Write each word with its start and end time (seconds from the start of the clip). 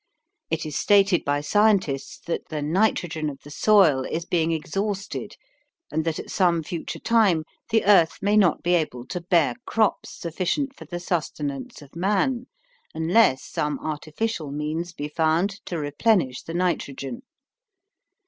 It 0.49 0.65
is 0.65 0.75
stated 0.79 1.23
by 1.23 1.41
scientists 1.41 2.17
that 2.25 2.49
the 2.49 2.63
nitrogen 2.63 3.29
of 3.29 3.37
the 3.43 3.51
soil 3.51 4.03
is 4.03 4.25
being 4.25 4.51
exhausted 4.51 5.35
and 5.91 6.03
that 6.05 6.17
at 6.17 6.31
some 6.31 6.63
future 6.63 6.97
time 6.97 7.43
the 7.69 7.85
Earth 7.85 8.17
may 8.19 8.35
not 8.35 8.63
be 8.63 8.73
able 8.73 9.05
to 9.05 9.21
bear 9.21 9.53
crops 9.67 10.09
sufficient 10.19 10.75
for 10.75 10.85
the 10.85 10.99
sustenance 10.99 11.83
of 11.83 11.95
man, 11.95 12.47
unless 12.95 13.43
some 13.45 13.77
artificial 13.77 14.49
means 14.49 14.91
be 14.91 15.07
found 15.07 15.61
to 15.67 15.77
replenish 15.77 16.41
the 16.41 16.55
nitrogen. 16.55 17.21